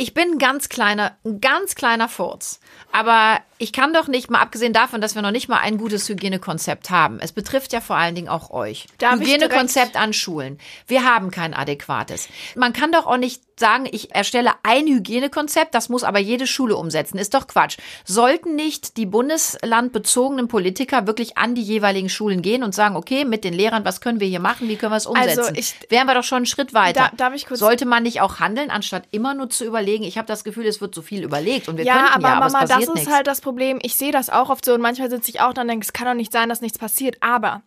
[0.00, 2.60] Ich bin ein ganz kleiner, ein ganz kleiner Furz.
[2.92, 6.08] Aber ich kann doch nicht, mal abgesehen davon, dass wir noch nicht mal ein gutes
[6.08, 7.18] Hygienekonzept haben.
[7.20, 8.86] Es betrifft ja vor allen Dingen auch euch.
[9.00, 10.58] Ich Hygienekonzept an Schulen.
[10.86, 12.28] Wir haben kein adäquates.
[12.54, 16.76] Man kann doch auch nicht sagen, ich erstelle ein Hygienekonzept, das muss aber jede Schule
[16.76, 17.18] umsetzen.
[17.18, 17.78] Ist doch Quatsch.
[18.04, 23.44] Sollten nicht die bundeslandbezogenen Politiker wirklich an die jeweiligen Schulen gehen und sagen, okay, mit
[23.44, 25.38] den Lehrern, was können wir hier machen, wie können wir es umsetzen?
[25.40, 27.10] Also ich- Wären wir doch schon einen Schritt weiter.
[27.10, 30.04] Da- darf ich kurz- Sollte man nicht auch handeln, anstatt immer nur zu überlegen?
[30.04, 32.34] Ich habe das Gefühl, es wird so viel überlegt und wir ja, könnten aber ja,
[32.34, 33.10] aber Mama, das ist nichts.
[33.12, 33.78] halt das Problem.
[33.82, 35.92] Ich sehe das auch oft so und manchmal sitze ich auch da und denke, es
[35.92, 37.16] kann doch nicht sein, dass nichts passiert.
[37.20, 37.62] Aber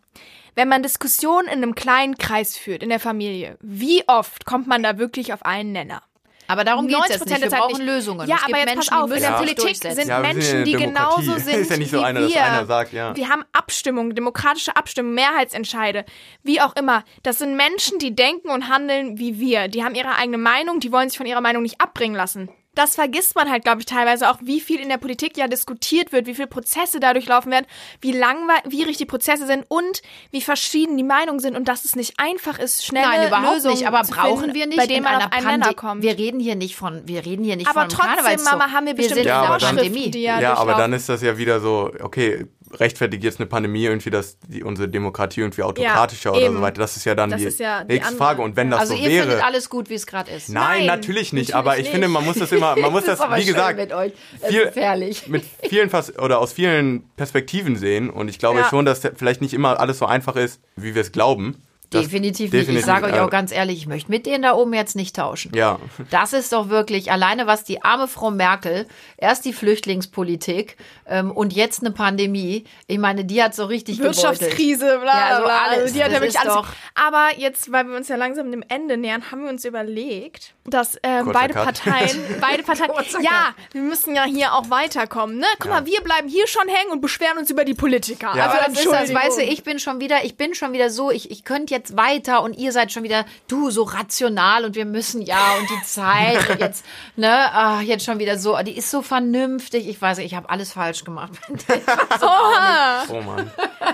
[0.54, 4.82] wenn man Diskussionen in einem kleinen Kreis führt, in der Familie, wie oft kommt man
[4.82, 6.02] da wirklich auf einen Nenner?
[6.48, 7.42] aber darum geht es jetzt 90% nicht.
[7.42, 7.86] Wir brauchen nicht.
[7.86, 8.28] Lösungen.
[8.28, 10.64] Ja, es gibt aber jetzt Menschen, pass auf, in der sich Politik sind Ja, Menschen,
[10.64, 11.22] die Demokratie.
[11.22, 12.44] genauso sind Ist ja nicht so wie einer, dass wir.
[12.44, 13.16] einer sagt, ja.
[13.16, 16.04] Wir haben Abstimmungen, demokratische Abstimmungen, Mehrheitsentscheide,
[16.42, 17.04] wie auch immer.
[17.22, 19.68] Das sind Menschen, die denken und handeln wie wir.
[19.68, 22.50] Die haben ihre eigene Meinung, die wollen sich von ihrer Meinung nicht abbringen lassen.
[22.74, 26.10] Das vergisst man halt, glaube ich, teilweise auch, wie viel in der Politik ja diskutiert
[26.12, 27.66] wird, wie viele Prozesse dadurch laufen werden,
[28.00, 32.14] wie langwierig die Prozesse sind und wie verschieden die Meinungen sind und dass es nicht
[32.18, 33.86] einfach ist, schnelle Nein, überhaupt Lösungen nicht.
[33.86, 36.02] Aber zu brauchen finden, wir nicht bei denen in man einer auf einen kommt.
[36.02, 38.42] Wir reden hier nicht von, wir reden hier nicht aber von trotzdem.
[38.44, 40.10] Mama, haben wir wir bestimmte sind in Ja, Vorschriften, Pandemie.
[40.10, 43.84] die ja, Ja, aber dann ist das ja wieder so, okay, rechtfertigt jetzt eine Pandemie
[43.84, 46.56] irgendwie, dass die, unsere Demokratie irgendwie autokratischer oder eben.
[46.56, 46.80] so weiter.
[46.80, 48.24] Das ist ja dann Das die ja die nächste andere.
[48.24, 48.42] Frage.
[48.42, 49.26] Und wenn das Also so ihr wäre.
[49.28, 50.48] findet alles gut, wie es gerade ist.
[50.48, 51.50] Nein, Nein, natürlich nicht.
[51.50, 51.92] natürlich aber ich nicht.
[51.92, 54.12] finde, man muss das immer, man muss Das das, wie gesagt, mit euch.
[54.40, 55.26] Das viel- gefährlich.
[55.28, 58.10] mit vielen oder aus vielen Perspektiven sehen.
[58.10, 58.68] Und ich glaube Ja.
[58.68, 61.56] schon, dass vielleicht nicht immer alles so einfach ist, wie wir es glauben.
[61.92, 62.68] Das- Definitiv, nicht.
[62.68, 65.52] Ich sage euch auch ganz ehrlich, ich möchte mit denen da oben jetzt nicht tauschen.
[65.54, 65.78] Ja.
[66.10, 70.76] Das ist doch wirklich alleine, was die arme Frau Merkel, erst die Flüchtlingspolitik
[71.06, 72.64] ähm, und jetzt eine Pandemie.
[72.86, 74.22] Ich meine, die hat so richtig gebeutelt.
[74.24, 75.58] Wirtschaftskrise, bla, Ja, so bla.
[75.68, 75.78] alles.
[75.82, 76.54] Also die hat ja Das wirklich alles.
[76.54, 80.54] doch- Aber jetzt, weil wir uns ja langsam dem Ende nähern, haben wir uns überlegt,
[80.64, 81.64] dass ähm, Kurzer beide Cut.
[81.64, 82.90] Parteien, beide Parteien,
[83.22, 85.46] ja, wir müssen ja hier auch weiterkommen, ne?
[85.58, 85.80] Guck Ja.
[85.80, 88.32] mal, wir bleiben hier schon hängen und beschweren uns über die Politiker.
[88.36, 88.44] Ja.
[88.46, 90.90] Also Aber das ist das, weißt du, ich bin schon wieder, ich bin schon wieder
[90.90, 94.64] so, ich, ich könnte jetzt jetzt weiter und ihr seid schon wieder, du, so rational
[94.64, 96.84] und wir müssen ja und die Zeit und jetzt,
[97.16, 99.88] ne, ah, jetzt schon wieder so, die ist so vernünftig.
[99.88, 101.32] Ich weiß, ich habe alles falsch gemacht.
[102.20, 103.04] Oha!
[103.08, 103.50] Oh Mann.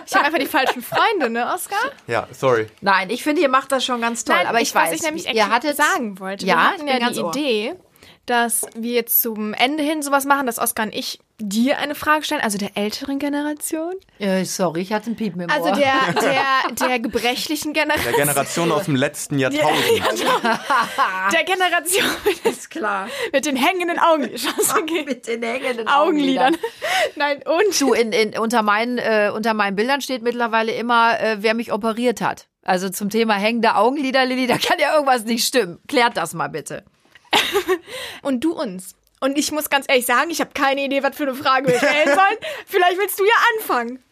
[0.07, 1.79] Ich habe einfach die falschen Freunde, ne, Oskar?
[2.07, 2.67] Ja, sorry.
[2.81, 4.37] Nein, ich finde, ihr macht das schon ganz toll.
[4.37, 6.45] Nein, aber ich, was weiß, ich nämlich ihr hattet sagen wollte.
[6.47, 7.31] Ja, wir ich hatten ja ganz die ohr.
[7.31, 7.75] Idee,
[8.27, 12.25] dass wir jetzt zum Ende hin sowas machen, dass Oskar und ich dir eine Frage
[12.25, 13.95] stellen, also der älteren Generation.
[14.19, 15.77] Äh, sorry, ich hatte einen Piepen im Also Ohr.
[15.77, 18.15] der, der, der gebrechlichen Der Generation.
[18.15, 19.79] Generation aus dem letzten Jahrtausend.
[21.33, 23.09] Der Generation mit, ist klar.
[23.33, 24.29] mit den hängenden Augen.
[24.87, 25.07] Geht.
[25.07, 26.57] Mit den hängenden Augenlidern.
[27.17, 31.37] Nein, und Du, in, in, unter, meinen, äh, unter meinen Bildern steht mittlerweile immer, äh,
[31.41, 32.47] wer mich operiert hat.
[32.63, 35.79] Also zum Thema hängende Augenlider, Lilly, da kann ja irgendwas nicht stimmen.
[35.89, 36.85] Klärt das mal bitte.
[38.23, 38.95] und du uns.
[39.21, 41.79] Und ich muss ganz ehrlich sagen, ich habe keine Idee, was für eine Frage wir
[41.79, 42.39] stellen sollen.
[42.67, 44.03] Vielleicht willst du ja anfangen.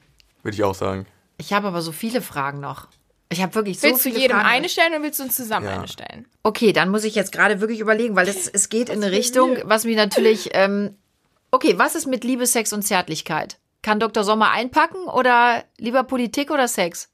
[0.43, 1.07] Würde ich auch sagen.
[1.39, 2.89] Ich habe aber so viele Fragen noch.
[3.29, 4.49] Ich habe wirklich so willst du viele jedem Fragen.
[4.49, 5.79] eine stellen oder willst du uns zusammen Ja.
[5.79, 6.27] eine stellen?
[6.45, 9.59] Okay, dann muss ich jetzt gerade wirklich überlegen, weil es, es geht in eine Richtung,
[9.65, 10.51] was mich natürlich.
[10.55, 10.97] Ähm,
[11.51, 13.59] okay, was ist mit Liebe, Sex und Zärtlichkeit?
[13.83, 14.25] Kann Dr.
[14.25, 17.09] Sommer einpacken oder lieber Politik oder Sex?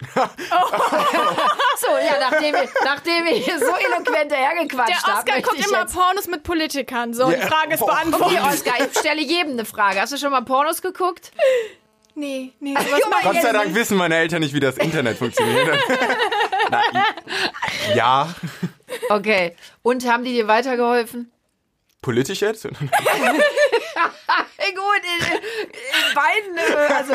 [0.14, 5.18] so, ja, nachdem, ich- nachdem ich hier so eloquent dahergequatscht Der habe.
[5.18, 7.14] Oscar möchte guckt ich immer jetzt- Pornos mit Politikern.
[7.14, 7.46] So, die Ja.
[7.46, 7.86] Frage ist Oh.
[7.86, 8.38] beantwortet.
[8.40, 10.00] Okay, Oscar, ich stelle jedem eine Frage.
[10.00, 11.30] Hast du schon mal Pornos geguckt?
[12.16, 12.74] Nee, nee,
[13.22, 15.78] Gott ich sei Dank wissen meine Eltern nicht, wie das Internet funktioniert.
[16.70, 16.82] Na,
[17.94, 18.34] ja.
[19.10, 19.54] Okay.
[19.82, 21.30] Und haben die dir weitergeholfen?
[22.02, 22.64] Politisch jetzt?
[22.64, 22.74] Gut,
[25.74, 27.14] in, in beiden, äh, also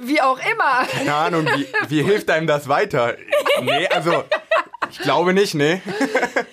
[0.00, 0.86] wie auch immer.
[0.90, 3.16] Keine Ahnung, wie, wie hilft einem das weiter?
[3.62, 4.24] Nee, also,
[4.90, 5.80] ich glaube nicht, nee.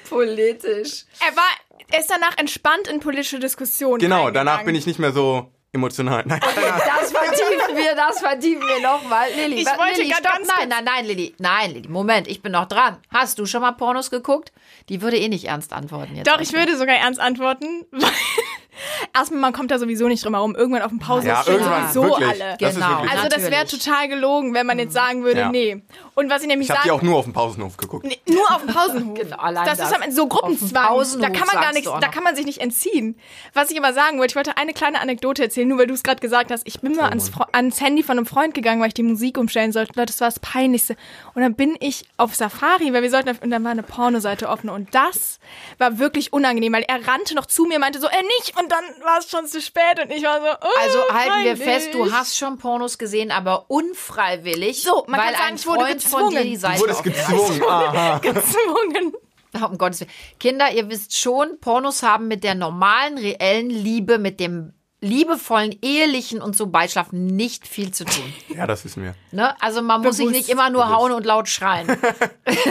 [0.10, 1.06] Politisch.
[1.20, 1.50] Er war,
[1.92, 4.00] er ist danach entspannt in politische Diskussionen.
[4.00, 6.24] Genau, danach bin ich nicht mehr so emotional.
[6.26, 9.28] Nein, Das vertiefen wir, das vertiefen wir nochmal.
[9.36, 10.32] Lilly, Ich wollte Lilly, stopp.
[10.34, 11.36] ganz Nein, nein, nein, Lilly.
[11.40, 12.98] Nein, Lilly, Moment, ich bin noch dran.
[13.10, 14.52] Hast du schon mal Pornos geguckt?
[14.90, 16.28] Die würde eh nicht ernst antworten jetzt.
[16.28, 17.86] Doch, ich würde sogar ernst antworten.
[17.92, 18.12] weil
[19.16, 20.56] Erstmal, man kommt da sowieso nicht drum herum.
[20.56, 22.42] Irgendwann auf dem Pausenhof Ja, stehen irgendwann, sowieso wirklich.
[22.42, 22.58] alle.
[22.60, 23.00] Das ist Genau.
[23.12, 25.50] Also das wäre total gelogen, wenn man jetzt sagen würde, Ja.
[25.52, 25.82] nee.
[26.16, 27.00] Und was ich nämlich ich habe sagen...
[27.00, 28.06] die auch nur auf dem Pausenhof geguckt.
[28.06, 29.14] Nee, nur auf dem Pausenhof.
[29.24, 29.90] Genau, allein das, das.
[29.90, 31.22] ist am Ende so Gruppenzwang.
[31.22, 33.16] Da kann man gar nichts, da kann man sich nicht entziehen.
[33.54, 36.04] Was ich aber sagen wollte, ich wollte eine kleine Anekdote erzählen, nur weil du es
[36.04, 36.64] gerade gesagt hast.
[36.66, 39.38] Ich bin mal ans, Fre- ans Handy von einem Freund gegangen, weil ich die Musik
[39.38, 39.94] umstellen sollte.
[39.96, 40.96] Leute, das war das Peinlichste.
[41.36, 44.50] Und dann bin ich auf Safari, weil wir sollten, auf, und dann war eine Pornoseite
[44.50, 44.70] offen.
[44.70, 45.40] Und das
[45.78, 48.60] war wirklich unangenehm, weil er rannte noch zu mir, meinte so, äh, nicht.
[48.60, 51.58] Und dann war es schon zu spät und ich war so, oh, Also halten wir
[51.58, 54.84] fest, du hast schon Pornos gesehen, aber unfreiwillig.
[54.84, 56.44] So, man weil kann sagen, ein ich wurde Freund von dir gezwungen.
[56.44, 57.64] die Du Seite wurdest gezwungen.
[57.68, 58.18] Aha.
[58.20, 59.14] gezwungen.
[59.54, 60.12] Um Gottes Willen.
[60.40, 66.42] Kinder, ihr wisst schon, Pornos haben mit der normalen, reellen Liebe, mit dem liebevollen, ehelichen
[66.42, 68.34] und so Beischlafen nicht viel zu tun.
[68.56, 69.16] Ja, das wissen wir.
[69.32, 69.54] Ne?
[69.62, 70.38] Also man muss sich Bewusst.
[70.40, 70.98] nicht immer nur Bewusst.
[71.00, 71.88] hauen und laut schreien.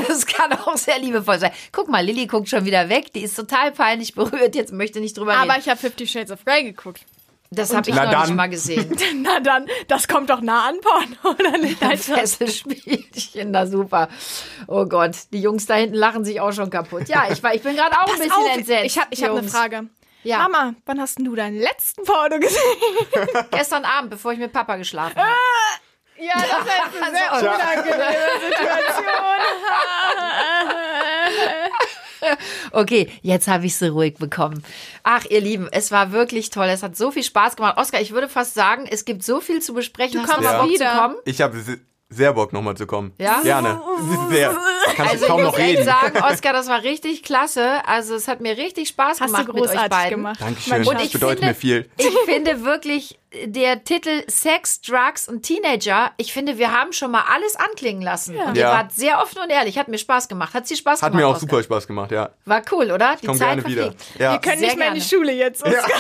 [0.09, 1.53] Es kann auch sehr liebevoll sein.
[1.73, 3.13] Guck mal, Lilly guckt schon wieder weg.
[3.13, 4.55] Die ist total peinlich berührt.
[4.55, 5.61] Jetzt möchte nicht drüber Aber reden.
[5.61, 7.03] ich habe Fifty Shades of Grey geguckt.
[7.51, 8.37] Das habe ich noch nicht dann.
[8.37, 8.97] mal gesehen.
[9.23, 11.83] Na dann, das kommt doch nah an Porno, oder nicht?
[11.83, 14.09] Also, Fesselspielchen, na super.
[14.69, 17.09] Oh Gott, die Jungs da hinten lachen sich auch schon kaputt.
[17.09, 18.85] Ja, ich, war, ich bin gerade auch ein pass bisschen auf, entsetzt.
[18.87, 19.43] ich habe ich hab eine.
[19.49, 19.87] Frage.
[20.25, 20.39] Ja.
[20.49, 22.61] Mama, wann hast denn du deinen letzten Porno gesehen?
[23.51, 25.33] Gestern Abend, bevor ich mit Papa geschlafen habe.
[26.19, 29.07] Ja, das ist eine sehr Also, unangenehme Situation.
[32.71, 34.63] Okay, jetzt habe ich sie ruhig bekommen.
[35.03, 36.67] Ach, ihr Lieben, es war wirklich toll.
[36.67, 37.77] Es hat so viel Spaß gemacht.
[37.79, 40.23] Oskar, ich würde fast sagen, es gibt so viel zu besprechen.
[40.23, 41.17] Du kommst mal Bock wieder.
[41.25, 41.59] Ich habe
[42.13, 43.13] sehr Bock, nochmal zu kommen.
[43.19, 43.41] Ja?
[43.43, 43.81] Gerne.
[44.31, 44.55] Sehr.
[44.97, 45.85] Kannst Also du kaum ich noch reden.
[45.85, 47.87] sagen, Oskar, das war richtig klasse.
[47.87, 50.11] Also es hat mir richtig Spaß Hast gemacht du mit euch großartig beiden.
[50.19, 50.41] gemacht.
[50.41, 50.85] Dankeschön.
[50.85, 51.91] Das ich bedeutet finde- mir viel.
[51.97, 57.25] Ich finde wirklich, der Titel Sex, Drugs und Teenager, ich finde, wir haben schon mal
[57.33, 58.37] alles anklingen lassen.
[58.37, 58.71] Und ihr Ja.
[58.73, 59.79] wart sehr offen und ehrlich.
[59.79, 60.55] Hat mir Spaß gemacht.
[60.55, 61.21] Hat sie Spaß Hat gemacht?
[61.23, 61.49] mir auch Oskar?
[61.49, 62.31] super Spaß gemacht, ja.
[62.45, 63.17] War cool, oder?
[63.23, 63.95] Die Komm Zeit gerne wieder.
[64.19, 64.33] Ja.
[64.33, 65.11] Wir können Sehr nicht mehr in die gerne.
[65.25, 65.63] Schule jetzt.
[65.65, 65.91] Oskar.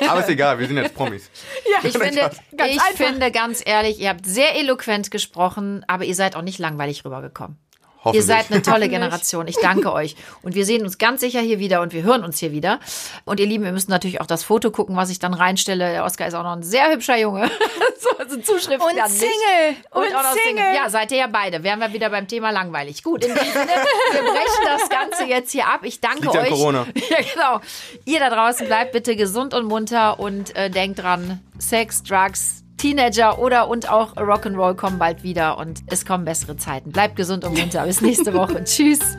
[0.08, 1.30] Aber ist egal, wir sind jetzt Promis.
[1.84, 2.94] Ich finde, Ganz ich einfach.
[3.06, 7.56] finde ganz ehrlich, ihr habt sehr eloquent gesprochen, aber ihr seid auch nicht langweilig rübergekommen.
[8.02, 8.26] Ihr Hoffentlich.
[8.26, 8.88] seid eine tolle.
[8.88, 9.46] Generation.
[9.46, 10.16] Ich danke euch.
[10.42, 12.80] Und wir sehen uns ganz sicher hier wieder und wir hören uns hier wieder.
[13.24, 15.92] Und ihr Lieben, wir müssen natürlich auch das Foto gucken, was ich dann reinstelle.
[15.92, 17.48] Der Oskar ist auch noch ein sehr hübscher Junge.
[18.00, 18.90] so, also Zuschrift Und.
[19.08, 19.76] Single.
[19.90, 20.42] Und, Und auch noch Single.
[20.48, 20.74] Single.
[20.74, 21.62] Ja, seid ihr ja beide.
[21.62, 23.04] Wären wir wieder beim Thema langweilig.
[23.04, 23.66] Gut, in diesem Sinne,
[24.12, 25.80] wir brechen das Ganze jetzt hier ab.
[25.84, 26.48] Ich danke Liegt euch.
[26.48, 26.86] Corona.
[27.08, 27.60] Ja, genau.
[28.04, 33.38] Ihr da draußen bleibt bitte gesund und munter und äh, denkt dran, Sex, Drugs, Teenager
[33.38, 36.90] oder und auch Rock'n'Roll kommen bald wieder und es kommen bessere Zeiten.
[36.90, 37.84] Bleibt gesund und munter.
[37.84, 38.64] Bis nächste Woche.
[38.64, 39.16] Tschüss.